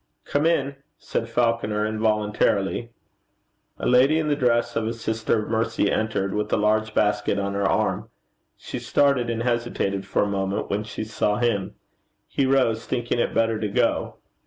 [0.25, 2.89] 'Come in,' said Falconer, involuntarily.
[3.77, 7.37] A lady in the dress of a Sister of Mercy entered with a large basket
[7.37, 8.09] on her arm.
[8.57, 11.75] She started, and hesitated for a moment when she saw him.
[12.27, 14.15] He rose, thinking it better to go.